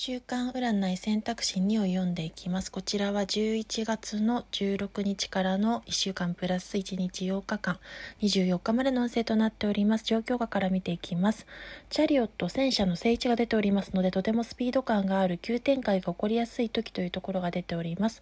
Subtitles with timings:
[0.00, 2.70] 週間占い選択肢2を読んでいきます。
[2.70, 7.80] こちらは11月の16日からの1週間プラス1日8日間、
[8.22, 10.04] 24日までの運勢となっております。
[10.04, 11.48] 状況下から見ていきます。
[11.90, 18.20] チャリオット、戦車の聖地が出ておりますので、とてもスピード感がある急展開が起こりやすい時というところが出ております。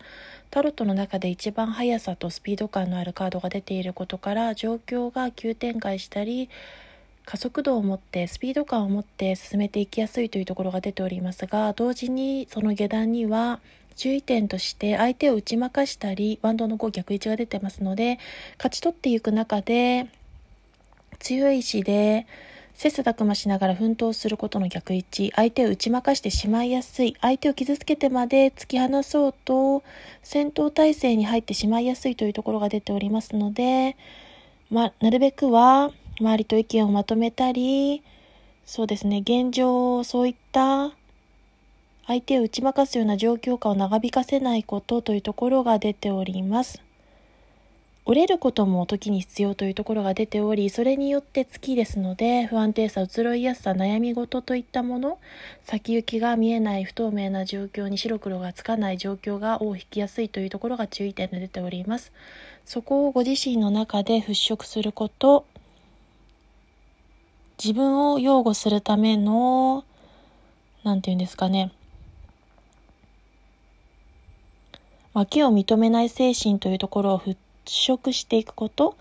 [0.50, 6.48] タロットの中で一番速さとスピード感のあるカードが出ていることから、状況が急展開したり、
[7.26, 13.60] 加速度を持ってスピード感を持って進めていきやすいというところが出ておりますが同時にその下段には
[13.96, 18.18] 注意点として相手を打ち負かしたりバンドの5逆位置が出てますので
[18.58, 20.06] 勝ち取っていく中で
[21.18, 22.26] 強い意志で
[22.74, 29.82] 切磋琢磨しながら奮闘することの逆位置相手を打ち負かしてしまいやすい相手を傷つけてまで突き放そうと
[30.22, 33.96] 戦闘態勢に入ってしまいやすいというところが出ておりますので、
[34.70, 38.02] まあ、なるべくは周りと意見をまとめたり、
[38.64, 40.92] そうですね、現状、そういった
[42.06, 46.80] 相手を打ち負かすような状況下を長引かせないことというところが出ております。
[48.08, 55.18] 折れることも時に必要というところが出ており、それによって月ですので、不安定さ、移ろいやすさ、悩み事といったもの、
[55.64, 62.12] 先行きが見えない不透明な状況に白黒がつかない状況が尾を引きやすいというところが注意点で出ております。
[62.64, 65.44] そこをご自身の中で払拭すること、
[67.62, 69.84] 自分を擁護するための、
[70.84, 71.72] なんて言うんですかね。
[75.14, 78.96] 脇を認めない精神というところを払拭していくこと。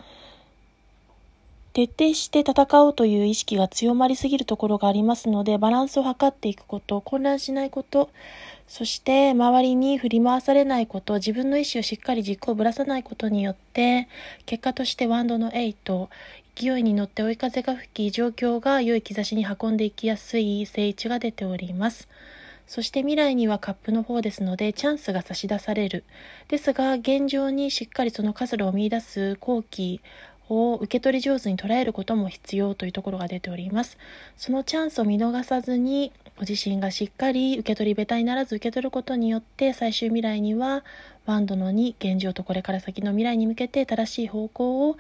[1.76, 8.09] 徹底して戦おうという意識が強まりすぎるところがありますので、バランスを図っていくこと、混乱しないこと、
[8.66, 14.08] そして周りに振り回されないこと、自分の意思をしっかり軸をぶらさないことによって、
[14.46, 16.08] 結果としてワンドの8、
[16.56, 22.08] 勢いに乗って追い風が吹き、状況が良い兆しに運んでいきやすい聖地が出ております。
[22.68, 26.06] そして未来にはカップの方ですので、チャンスが差し出される。
[26.48, 30.00] ですが、現状にしっかりその活路を見出す後期
[30.50, 33.97] を受け取り上手に捉えることも必要というところが出ております。
[34.38, 40.83] そのチャンスを見逃さずに、ご自身がしっかり受け取り下手にならず受け取ることによって、最終未来には、
[41.25, 44.97] ワンドの2、現状とこれから先の未来に向けて正しい方向を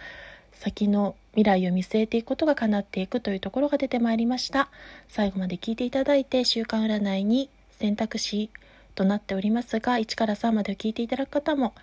[0.53, 4.69] 先の未来を見据えていくことが叶っていくというところが出てまいりました。
[5.09, 8.49] 最後まで聞いていただいて、週間占いに選択肢
[8.95, 11.73] となっておりますが、1から3までを聞いていただく方も、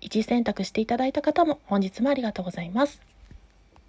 [0.00, 3.00] 1選択していただいた方も、本日もありがとうございます。